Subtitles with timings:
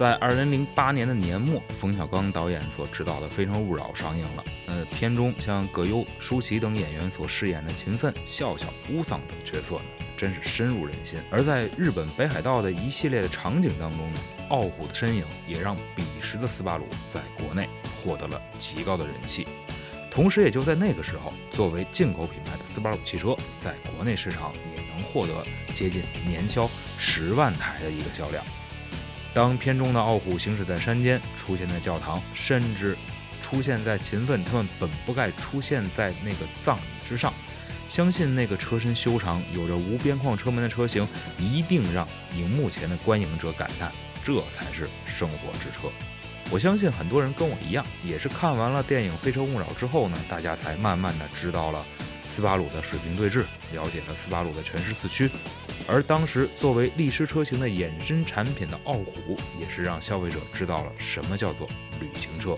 [0.00, 4.42] 在二零零八年的年末，冯小刚导演所执导的《非诚勿扰》上映了。
[4.64, 9.82] 呃，片中像葛优、舒淇等演员所饰演的秦奋、笑笑、乌桑等角色呢，
[10.16, 11.18] 真是深入人心。
[11.30, 17.68] 而在日本北海道的一系列的场景当中呢，傲虎的身影也让彼时的斯巴鲁在国内
[18.02, 19.46] 获得了极高的人气。
[20.10, 25.44] 同时，也就在那个时候，作为进口品牌的斯巴鲁汽车，在国内市场也能获得
[25.74, 28.42] 接近年销十万台的一个销量。
[29.32, 32.96] 当片中的傲虎行驶在山间，出现在教堂，甚至
[33.40, 37.32] 出现在勤奋他们本不该出现在那个葬礼之上，
[37.88, 41.06] 相信那个车身修长、有着无边框车门的车型，
[41.38, 43.92] 一定让荧幕前的观影者感叹：
[44.24, 45.88] 这才是生活之车。
[46.50, 51.84] 我相信很多人跟我一样，也是看完了电影《非诚勿扰》之后呢，大家才慢慢的知道了。
[52.28, 55.30] 斯巴鲁的水平对峙，了解了斯巴鲁的全时四驱，
[55.86, 61.68] 而当时作为力狮车型的衍生产品的傲虎，也是让消费者知道了什么叫做
[62.00, 62.56] 旅行车。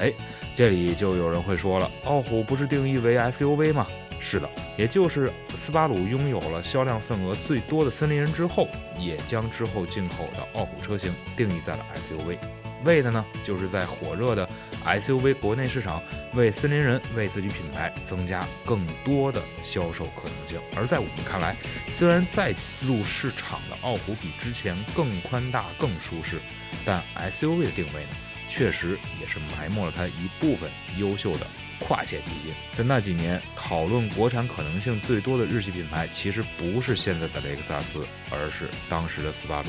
[0.00, 0.12] 哎，
[0.54, 3.86] 这里就有人会说了，傲虎不是定义为 SUV 吗？
[4.20, 12.36] 是的，也就是斯巴鲁拥有了销量份额最多的森林人之后，也将之后进口的傲虎车型定义在了 SUV。
[12.84, 14.48] 为的呢，就是在火热的
[14.84, 16.02] SUV 国内市场，
[16.34, 20.60] 为森林人为自己品牌增加更多的销售可能性。
[20.76, 21.56] 而在我们看来，
[21.90, 26.38] 虽然再入市场的傲虎比之前更宽大、更舒适，
[26.84, 28.10] 但 SUV 的定位呢，
[28.48, 31.46] 确实也是埋没了它一部分优秀的
[31.80, 32.54] 跨界基因。
[32.76, 39.68] 在那几年讨论国产可能性最多的日系品牌，其实不是现在的雷克萨斯，而是当时的斯巴鲁。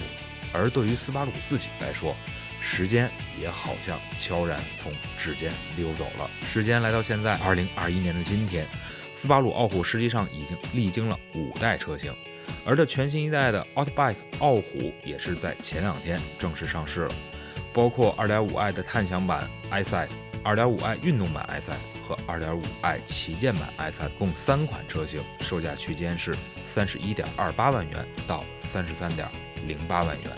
[0.52, 2.16] 而对于斯巴鲁自己来说，
[2.62, 3.10] 时间
[3.40, 6.30] 也好像悄然从指尖溜走了。
[6.42, 8.68] 时间来到现在，二零二一年的今天，
[9.14, 12.14] 斯巴鲁傲虎实际上已经历经了五代车型，
[12.66, 17.12] 而这全新一代的 Outback 傲虎也是在前两天正式上市了。
[17.72, 20.08] 包括 2.5i 的探享版 i s i
[20.44, 21.78] 2.5i 运动版 i s i
[22.08, 29.28] 和 2.5i 旗舰版 i s i 共三款车型，售价区间是三十一点二八万元到三十三点
[29.68, 30.32] 零八万元。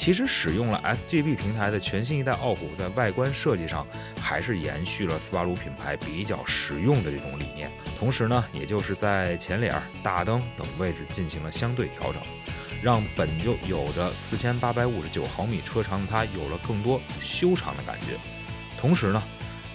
[0.00, 3.86] 其实使用了 SGB 平台的全新一代傲虎，在外观设计上
[4.18, 7.70] 还是延续了斯巴鲁品牌比较实用的这种理念。
[7.98, 12.22] 同时呢，也就是在前脸、大灯等位置进行了相对调整，
[12.82, 18.16] 让本就有着四千八百五十九毫米车长的它有了更多修长的感觉。
[18.80, 19.22] 同时呢。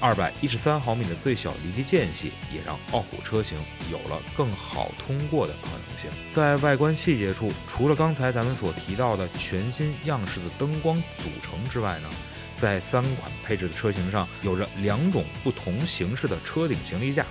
[0.05, 3.57] 二百一十三毫米的最小离地间隙，也让傲虎车型
[3.91, 6.11] 有了更好通过的可能性。
[6.31, 12.09] 在外观细节处，除了刚才咱们所提到的全新样式的灯光组成之外呢，
[12.55, 17.25] 在三款配置的车型上，有着两种不同形式的车顶行李架。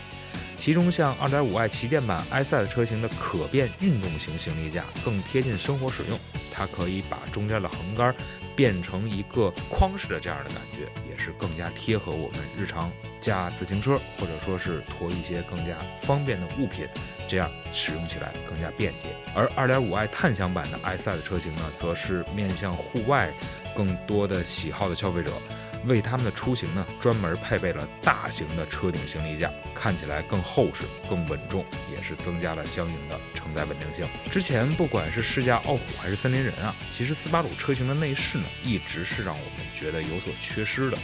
[0.58, 6.18] 其中，像 2.5i 旗舰版 i 赛的车型的可变运动型行李架更贴近生活使用，
[6.52, 8.12] 它可以把中间的横杆
[8.56, 16.86] 变成一个框式的这样的感觉，也是更加贴合我们日常驾自行车或者说是驮一些更加方便的物品，
[17.28, 19.08] 这样使用起来更加便捷。
[19.34, 23.32] 而 2.5i 碳箱版的 i 赛的车型呢，则是面向户外
[23.74, 25.30] 更多的喜好的消费者。
[25.86, 31.64] 为他们的出行呢，专门配备了大型的车顶行李架，看起来更厚实、更稳重，
[31.94, 34.06] 也是增加了相应的承载稳定性。
[34.30, 40.98] 之前不管是试驾傲虎还是森林人啊，其实斯巴鲁车型的内饰呢，一直是让我们觉得有所缺失的。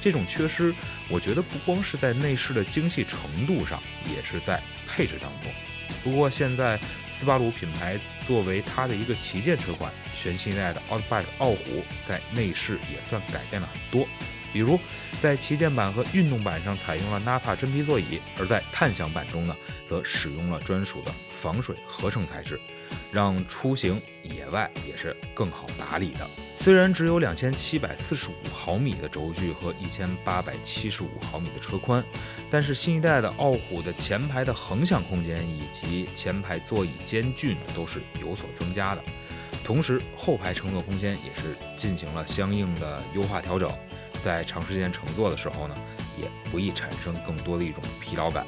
[0.00, 0.74] 这种缺失，
[1.08, 5.52] 我觉得不光是在内饰的精细程度上，也是在配置当中。
[6.02, 6.78] 不过现在，
[7.10, 14.06] 斯巴鲁品牌作为它的一个旗舰车款，全新一代的 Outback 傲虎在内饰也算改变了很多。
[14.52, 14.78] 比如
[15.20, 19.56] 在旗舰版和运动版上采用了 Nappa 真皮座椅，而在探享版中呢，
[19.86, 22.60] 则使用了专属的防水合成材质，
[23.12, 26.26] 让出行野外也是更好打理的。
[26.58, 32.04] 虽然只有两千七百四十五毫米的轴距和一千八百七十五毫米的车宽，
[32.48, 39.02] 但是新一代的傲虎的前排的横向空间以及前排座椅间距呢都是有所增加的，
[39.64, 43.68] 同时后排乘坐空间也是进行了相应的优化调整，
[44.22, 45.74] 在长时间乘坐的时候呢，
[46.16, 48.46] 也不易产生更多的一种疲劳感。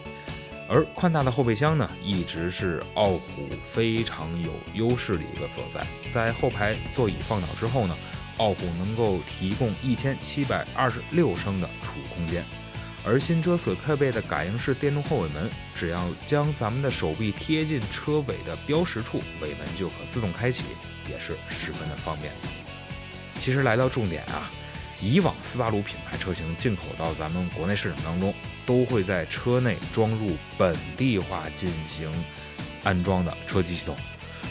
[0.68, 5.84] 而宽大的后备箱呢，一直是傲虎非常有优势的一个所在。
[6.10, 7.96] 在后排座椅放倒之后呢，
[8.38, 12.42] 傲虎能够提供一千七百二十六升的储物空间。
[13.06, 20.64] 而新车所配备的感应式电动后尾门，只要将咱们的手臂贴近车尾的标识处，尾门就可自动开启，
[21.10, 22.32] 也是十分的方便。
[23.34, 24.50] 其实来到重点啊，
[25.00, 28.32] 以往斯巴鲁品牌车型进口到咱们国内市场当中，
[28.64, 32.10] 都会在车内装入本地化进行
[32.82, 33.96] 安装的车机系统，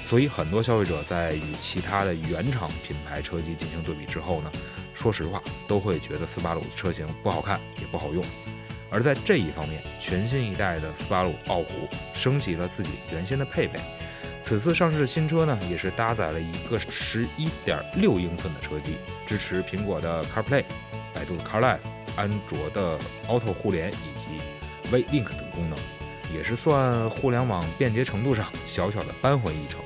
[0.05, 4.51] 所以很多消费者在与其他的原厂品牌车机进行对比之后呢。
[4.95, 8.23] 说实话，都会觉得斯巴鲁的车型不好看，也不好用。
[8.91, 13.79] 而在这一方面，全新一代的斯巴鲁傲虎升级了自己原先的配备。
[14.43, 20.65] 此次上市的新车呢，也是搭载了一个十一点六英寸的车机，支持苹果的 CarPlay、
[21.15, 21.79] 百度的 CarLife、
[22.17, 25.79] 安卓的 Auto 互联以及 V-Link 等功能，
[26.35, 29.79] 也是算互联网便捷程度上小小的扳回一城。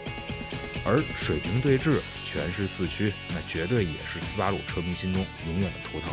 [0.83, 2.01] 而水平对置。
[2.30, 6.12] 全时四驱，那绝对也是斯巴鲁车迷心中永远的图腾。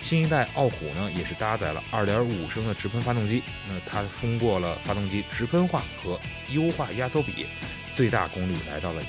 [0.00, 6.18] 新一代傲虎呢，也是搭载了2.5升的直喷发动机，那它通过了发动机直喷化和
[6.48, 7.46] 优化压缩比，
[7.94, 9.02] 最大功率来到了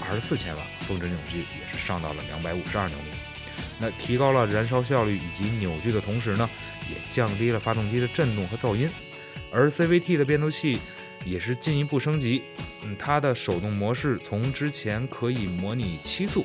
[0.00, 3.10] 124千瓦，峰值扭矩也是上到了252牛米。
[3.80, 6.48] 那提高了燃烧效率以及扭矩的同时呢，
[6.90, 8.88] 也降低了发动机的震动和噪音。
[9.50, 10.78] 而 CVT 的变速器
[11.24, 12.42] 也是进一步升级。
[12.82, 16.44] 嗯，它的手动模式从之前可以模拟七速，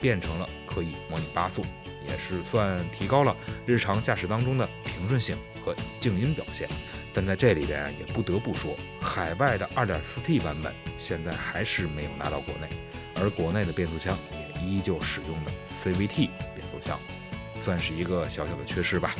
[0.00, 1.64] 变成了可以模拟八速，
[2.08, 6.68] 也是算提高了日常驾驶当中的平顺性和静音表现。
[7.12, 12.68] 但在这里边也不得不说，海外的 2.4T 版本现在还是没有拿到国内，
[13.20, 15.50] 而国内的变速箱也依旧使用的
[15.82, 16.98] CVT 变速箱，
[17.64, 19.14] 算是一个小小的缺失吧。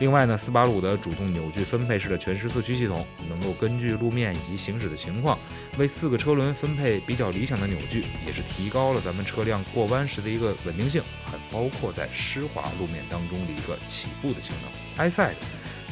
[0.00, 5.36] 另外呢，斯巴鲁的主动扭矩分配式的全时四驱系统，能够根据路面以及行驶的情况，
[5.76, 15.10] 为四个车轮分配比较理想的扭矩，也是提高了咱们车辆过弯时的一个稳定性，还包括在湿滑路面当中的一个起步的性能。
[15.10, 15.34] iSide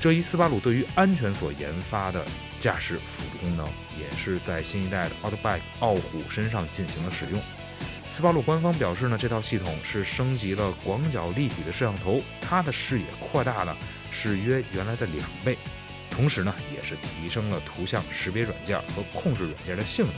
[0.06, 2.25] 这一斯巴鲁对于安全所研发的
[2.61, 3.67] 驾驶辅助功能，
[3.99, 7.43] 也是在新一代的 Outback 傲虎身上进行了使用。
[8.12, 13.76] 斯巴鲁官方表示呢，这套系统是升级了广角立体的摄像头，它的视野扩大了，
[14.12, 15.58] 是约原来的两倍。
[16.08, 20.14] 同时呢，也是提升了图像识别软件和控制软件的性能。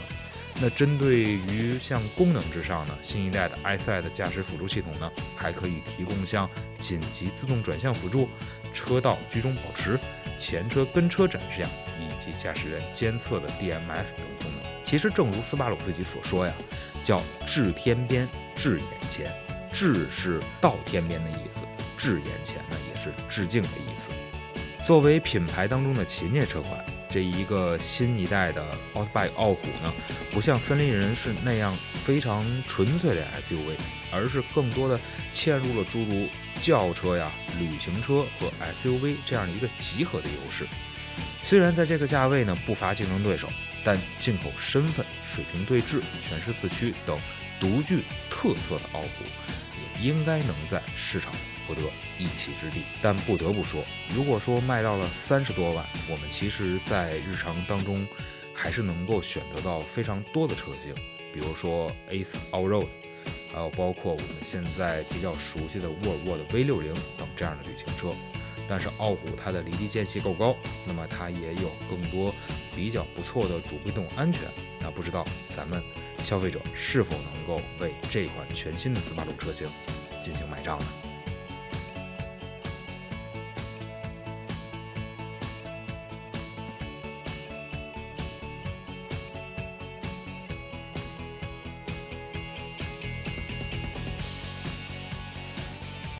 [0.61, 8.27] 那针对于像功能之上呢，新一代的 iSide 的驾驶辅助系统呢，还可以提供像紧急自动转向辅助、
[8.73, 9.99] 车道居中保持、
[10.37, 11.63] 前车跟车展示
[11.99, 14.83] 以及驾驶员监测的 DMS 等功能。
[14.83, 16.53] 其实，正如斯巴鲁自己所说呀。
[17.01, 18.27] 叫至天边
[18.57, 19.33] 至眼前，
[19.71, 21.61] 至是到天边的意思，
[21.97, 24.09] 至眼前呢也是致敬的意思。
[24.85, 28.63] 作为品牌当中的旗舰车款，这一个新一代的
[28.93, 29.93] 奥特 k 傲虎呢，
[30.31, 33.75] 不像森林人是那样非常纯粹的 SUV，
[34.11, 34.99] 而是更多的
[35.33, 36.27] 嵌入了诸如
[36.61, 40.67] 轿车呀、旅行车和 SUV 这样的一个集合的优势。
[41.43, 43.49] 虽然在这个价位呢不乏竞争对手，
[43.83, 47.19] 但进口身份、水平对置、全时四驱等
[47.59, 49.23] 独具特色的傲虎，
[49.99, 51.31] 也应该能在市场
[51.69, 51.83] 获得
[52.17, 52.81] 一席之地。
[52.99, 58.07] 但不得不说，如果说卖到了三十多万，我们其实在日常当中
[58.55, 60.95] 还是能够选择到非常多的车型，
[61.31, 62.87] 比如说 Ace Allroad，
[63.53, 68.11] 还有包括我们现在比较熟悉的沃尔沃的 V60 等这样的旅行车。
[68.67, 70.55] 但是傲虎它的离地间隙够高，
[70.85, 72.31] 那么它也有更多
[72.75, 74.43] 比较不错的主被动安全。
[74.79, 75.81] 那不知道咱们
[76.19, 79.67] 消费者是否能够为这款全新的斯巴鲁车型
[80.21, 80.85] 进行买账呢？